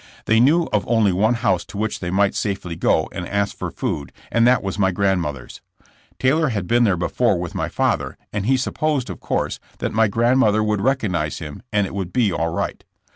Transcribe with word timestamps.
They 0.25 0.39
knew 0.39 0.63
of 0.73 0.83
only 0.87 1.13
one 1.13 1.35
house 1.35 1.63
to 1.65 1.77
which 1.77 1.99
they 1.99 2.09
might 2.09 2.33
safely 2.33 2.75
go 2.75 3.07
and 3.11 3.27
ask 3.27 3.55
for 3.55 3.69
food, 3.69 4.11
and 4.31 4.47
that 4.47 4.63
was 4.63 4.79
my 4.79 4.89
grandmother's. 4.89 5.61
Taylor 6.17 6.49
had 6.49 6.65
been 6.65 6.85
there 6.85 6.97
before 6.97 7.37
with 7.39 7.53
my 7.53 7.69
father, 7.69 8.17
and 8.33 8.47
he 8.47 8.57
supposed, 8.57 9.11
of 9.11 9.19
course, 9.19 9.59
that 9.77 9.93
my 9.93 10.07
grandmother 10.07 10.63
would 10.63 10.81
recognize 10.81 11.37
him 11.37 11.61
and 11.71 11.85
it 11.85 11.93
would 11.93 12.11
be 12.11 12.33
all 12.33 12.49
right. 12.49 12.83